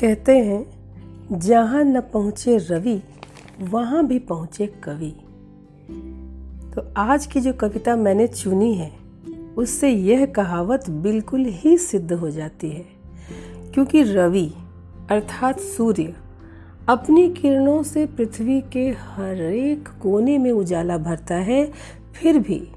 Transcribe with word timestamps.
कहते 0.00 0.38
हैं, 0.38 0.66
जहाँ 1.32 1.84
न 1.84 2.00
पहुँचे 2.00 2.56
रवि, 2.56 3.02
वहाँ 3.60 4.06
भी 4.06 4.18
पहुँचे 4.18 4.66
कवि। 4.66 5.16
तो 6.74 6.94
आज 6.96 7.26
की 7.26 7.40
जो 7.40 7.52
कविता 7.52 7.96
मैंने 7.96 8.26
चुनी 8.26 8.74
है, 8.74 8.92
उससे 9.56 9.90
यह 9.90 10.26
कहावत 10.26 10.90
बिल्कुल 10.90 11.44
ही 11.44 11.78
सिद्ध 11.78 12.12
हो 12.12 12.30
जाती 12.30 12.70
है। 12.70 12.86
क्योंकि 13.74 14.02
रवि, 14.02 14.52
अर्थात 15.10 15.60
सूर्य, 15.60 16.14
अपनी 16.88 17.32
किरणों 17.32 17.82
से 17.82 18.06
पृथ्वी 18.06 18.60
के 18.60 18.90
हर 18.90 19.42
एक 19.42 19.88
कोने 20.02 20.38
में 20.38 20.52
उजाला 20.52 20.98
भरता 20.98 21.34
है, 21.34 21.72
फिर 22.14 22.38
भी 22.38 22.68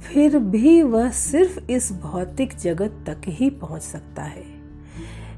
फिर 0.00 0.38
भी 0.38 0.82
वह 0.82 1.10
सिर्फ़ 1.10 1.70
इस 1.70 1.92
भौतिक 1.92 2.56
जगत 2.56 3.04
तक 3.06 3.20
ही 3.26 3.50
पहुँच 3.50 3.82
सकता 3.82 4.22
है। 4.22 4.61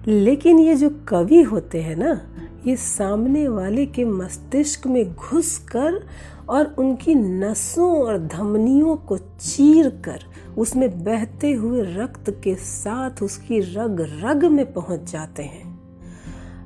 लेकिन 0.08 0.58
ये 0.58 0.74
जो 0.74 0.90
कवि 1.08 1.42
होते 1.42 1.82
हैं 1.82 1.96
ना, 1.96 2.20
ये 2.66 2.76
सामने 2.76 3.48
वाले 3.48 3.86
के 3.86 4.04
मस्तिष्क 4.04 4.86
में 4.86 5.14
घुस 5.14 5.58
कर 5.58 6.06
और 6.48 6.74
उनकी 6.78 7.14
नसों 7.14 8.04
और 8.06 8.18
धमनियों 8.18 8.96
को 8.96 9.18
चीर 9.18 9.88
कर 9.88 10.24
उसमें 10.58 11.04
बहते 11.04 11.52
हुए 11.52 11.82
रक्त 11.82 12.30
के 12.44 12.54
साथ 12.54 13.22
उसकी 13.22 13.60
रग 13.60 14.20
रग 14.24 14.44
में 14.44 14.72
पहुँच 14.72 15.12
जाते 15.12 15.42
हैं। 15.42 15.73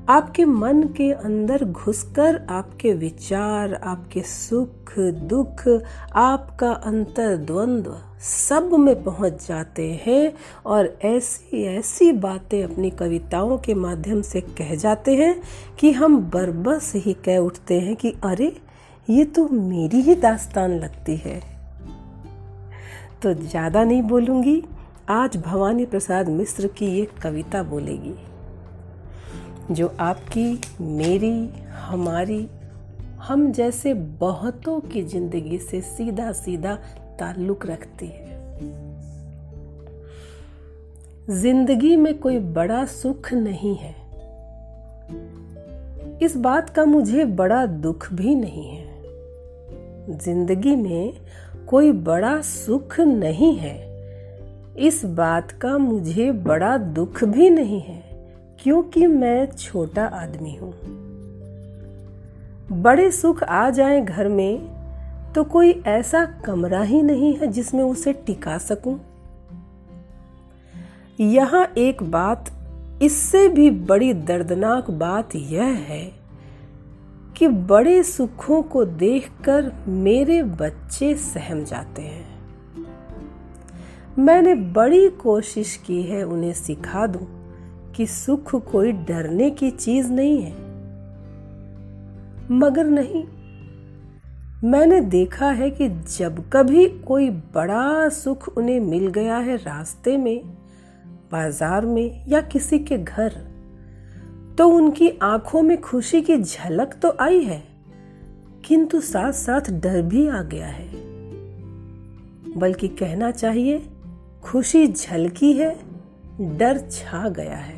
आपके 0.08 0.44
मन 0.44 0.82
के 0.82 1.10
अंदर 1.12 1.64
घुसकर 1.64 2.46
आपके 2.50 2.92
विचार, 2.92 3.74
आपके 3.74 4.20
सुख, 4.22 4.98
दुख, 4.98 5.82
आपका 6.16 6.70
अंतर 6.72 7.36
द्वंद्व 7.36 7.96
सब 8.20 8.72
में 8.72 9.04
पहुँच 9.04 9.46
जाते 9.48 10.02
हैं 10.06 10.32
और 10.66 10.98
ऐसी 11.04 11.65
ऐसी 11.65 12.12
बातें 12.12 12.62
अपनी 12.65 12.90
कविताओं 12.90 13.59
के 13.59 13.74
माध्यम 13.74 14.23
से 14.23 14.40
कह 14.40 14.74
जाते 14.74 15.15
हैं 15.16 15.42
कि 15.78 15.92
हम 15.92 16.16
बरबस 16.30 16.93
ही 16.96 17.12
कह 17.12 17.38
उठते 17.38 17.80
हैं 17.80 17.96
कि 17.96 18.15
अरे, 18.24 18.56
ये 19.10 19.24
तो 19.24 19.48
मेरी 19.48 20.00
ही 20.00 20.15
दास्तान 20.15 20.78
लगती 20.78 21.16
है। 21.16 21.40
तो 23.22 23.34
ज़्यादा 23.34 23.84
नहीं 23.84 24.02
बोलूँगी, 24.02 24.62
आज 25.09 25.37
भवानी 25.37 25.84
प्रसाद 25.84 26.28
मिश्र 26.28 26.66
की 26.66 26.87
ये 26.87 27.09
कविता 27.22 27.62
बोलेगी। 27.62 28.15
जो 29.71 29.95
आपकी, 30.01 30.61
मेरी, 30.80 31.51
हमारी, 31.73 32.49
हम 33.19 33.52
जैसे 33.52 33.95
बहुतों 33.95 34.80
की 34.80 35.02
ज़िंदगी 35.02 35.59
से 35.59 35.80
सीधा 35.80 36.33
सीधा 36.33 36.74
ताल्लुक 37.19 37.66
रखती 37.66 38.07
है। 38.07 38.39
ज़िंदगी 41.30 41.96
में 41.96 42.19
कोई 42.19 42.39
बड़ा 42.39 42.85
सुख 42.85 43.33
नहीं 43.33 43.77
है। 43.77 43.95
इस 46.23 46.37
बात 46.37 46.71
का 46.71 46.85
मुझे 46.85 47.24
बड़ा 47.24 47.66
दुख 47.66 48.13
भी 48.13 48.35
नहीं 48.35 48.69
है। 48.69 48.89
ज़िंदगी 50.19 50.77
में 50.77 51.13
कोई 51.66 51.93
बड़ा 51.93 52.41
सुख 52.41 53.01
नहीं 53.01 53.57
है। 53.57 53.89
इस 54.79 55.05
बात 55.05 55.51
का 55.51 55.79
मुझे 55.79 56.33
बड़ा 56.33 56.79
दुख 56.79 57.24
भी 57.24 57.51
नहीं 57.51 57.80
है। 57.80 58.07
क्योंकि 58.62 59.06
मैं 59.06 59.46
छोटा 59.46 60.04
आदमी 60.04 60.56
हूँ। 60.56 60.74
बड़े 62.73 63.10
सुख 63.10 63.42
आ 63.42 63.70
जाएँ 63.70 64.04
घर 64.04 64.28
में 64.28 64.78
तो 65.34 65.44
कोई 65.44 65.82
ऐसा 65.87 66.25
कमरा 66.25 66.82
ही 66.82 67.03
नहीं 67.03 67.37
है 67.37 67.47
जिसमें 67.47 67.84
उसे 67.84 68.12
टिका 68.12 68.59
सकूँ। 68.59 69.00
यहाँ 71.20 71.72
एक 71.78 72.03
बात, 72.03 72.50
इससे 73.03 73.48
भी 73.48 73.70
बड़ी 73.70 74.12
दर्दनाक 74.15 74.91
बात 74.91 75.37
यह 75.37 75.65
है 75.65 76.12
कि 77.37 77.49
बड़े 77.49 78.03
सुखों 78.03 78.62
को 78.62 78.84
देखकर 78.84 79.72
मेरे 79.88 80.43
बच्चे 80.43 81.15
सहम 81.15 81.65
जाते 81.65 82.03
हैं। 82.03 82.38
मैंने 84.19 84.54
बड़ी 84.54 85.09
कोशिश 85.09 85.77
की 85.77 86.03
है 86.03 86.22
उन्हें 86.22 86.53
सिखा 86.53 87.06
दूँ। 87.06 87.38
कि 87.97 88.06
सुख 88.06 88.54
कोई 88.65 88.93
डरने 88.93 89.50
की 89.50 89.71
चीज़ 89.71 90.12
नहीं 90.12 90.41
है। 90.43 90.53
मगर 92.53 92.87
नहीं, 92.87 93.25
मैंने 94.65 95.00
देखा 95.00 95.50
है 95.50 95.71
कि 95.71 95.88
जब 95.88 96.43
कभी 96.53 96.87
कोई 97.06 97.28
बड़ा 97.54 98.09
सुख 98.09 98.48
उन्हें 98.48 98.81
मिल 98.81 99.06
गया 99.09 99.37
है 99.38 99.56
रास्ते 99.56 100.16
में, 100.16 100.41
बाज़ार 101.32 101.87
में 101.87 102.25
या 102.28 102.41
किसी 102.43 102.78
के 102.78 102.98
घर 102.98 103.37
तो 104.59 104.69
उनकी 104.69 105.09
आँखों 105.22 105.62
में 105.62 105.81
खुशी 105.81 106.21
की 106.22 106.37
झलक 106.37 106.94
तो 107.03 107.16
आई 107.21 107.41
है, 107.41 107.62
किंतु 108.65 109.00
साथ 109.00 109.32
साथ 109.32 109.71
डर 109.72 110.00
भी 110.03 110.27
आ 110.28 110.43
गया 110.44 110.66
है। 110.66 110.88
बल्कि 112.56 112.88
कहना 112.91 113.31
चाहिए, 113.31 113.82
खुशी 114.43 114.87
झलकी 114.87 115.53
है, 115.53 115.75
डर 116.59 116.78
छा 116.91 117.28
गया 117.28 117.56
है। 117.56 117.78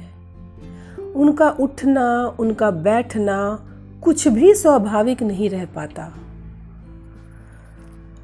उनका 1.16 1.50
उठना, 1.50 2.36
उनका 2.38 2.70
बैठना 2.70 3.66
कुछ 4.02 4.28
भी 4.28 4.54
स्वाभाविक 4.54 5.22
नहीं 5.22 5.50
रह 5.50 5.64
पाता। 5.64 6.14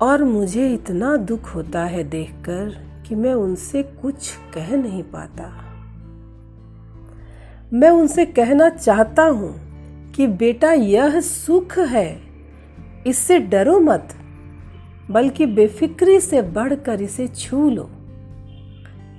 और 0.00 0.24
मुझे 0.24 0.74
इतना 0.74 1.16
दुख 1.16 1.54
होता 1.54 1.84
है 1.84 2.04
देखकर 2.04 2.86
कि 3.08 3.14
मैं 3.14 3.34
उनसे 3.34 3.82
कुछ 3.82 4.32
कह 4.54 4.76
नहीं 4.76 5.02
पाता। 5.02 5.64
मैं 7.72 7.91
उनसे 7.91 8.26
कहना 8.26 8.69
चाहता 8.69 9.22
हूँ 9.22 9.66
कि 10.12 10.26
बेटा, 10.26 10.72
यह 10.72 11.20
सुख 11.20 11.78
है, 11.78 12.20
इससे 13.06 13.38
डरो 13.38 13.80
मत, 13.80 14.08
बल्कि 15.10 15.46
बेफिक्री 15.46 16.20
से 16.20 16.42
बढ़कर 16.42 17.02
इसे 17.02 17.28
छू 17.28 17.70
लो। 17.70 17.91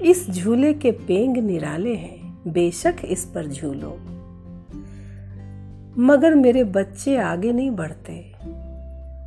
इस 0.01 0.29
झूले 0.29 0.73
के 0.73 0.91
पेंग 0.91 1.37
निराले 1.37 1.95
हैं। 1.95 2.26
बेशक 2.47 2.95
इस 3.05 3.25
पर 3.25 3.47
झूलो। 3.47 3.97
मगर 6.01 6.35
मेरे 6.35 6.63
बच्चे 6.63 7.17
आगे 7.17 7.51
नहीं 7.51 7.71
बढ़ते। 7.71 8.15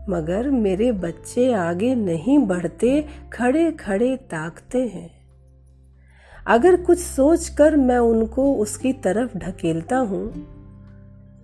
मगर 0.08 0.50
मेरे 0.50 0.92
बच्चे 0.92 1.52
आगे 1.52 1.94
नहीं 1.94 2.38
बढ़ते, 2.38 3.06
खड़े 3.32 3.70
खड़े 3.72 4.16
ताकते 4.16 4.86
हैं। 4.86 5.10
अगर 6.46 6.76
कुछ 6.82 6.98
सोचकर 6.98 7.76
मैं 7.76 7.98
उनको 7.98 8.54
उसकी 8.54 8.92
तरफ़ 8.92 9.36
ढकेलता 9.38 9.96
हूँ 9.96 10.32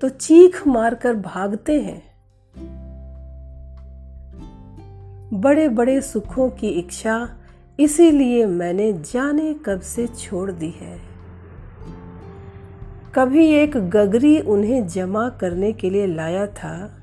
तो 0.01 0.09
चीख 0.09 0.67
मारकर 0.67 1.15
भागते 1.15 1.81
हैं। 1.81 2.03
बड़े 5.33 5.69
बड़े 5.69 6.01
सुखों 6.01 6.49
की 6.51 6.69
इच्छा 6.69 7.29
इसीलिए 7.81 8.47
मैंने 8.47 8.93
जाने 8.93 9.55
कब 9.55 9.81
से 9.81 10.07
छोड़ 10.07 10.51
दी 10.51 10.71
है। 10.71 11.16
कभी 13.19 13.47
एक 13.47 13.77
गगरी 13.77 14.41
उन्हें 14.41 14.87
जमा 14.87 15.29
करने 15.29 15.73
के 15.73 15.91
लिए 15.91 16.07
लाया 16.07 16.47
था, 16.47 17.03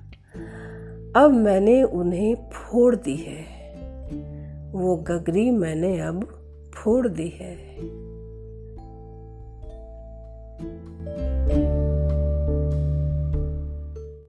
अब 1.16 1.32
मैंने 1.32 1.84
उन्हें 1.84 2.36
फोड़ 2.36 2.96
दी 2.96 3.16
है। 3.16 3.74
वो 4.72 4.96
गगरी 4.96 5.52
मैंने 5.52 6.00
अब 6.00 6.24
फोड़ 6.76 7.08
दी 7.08 7.30
है। 7.30 7.54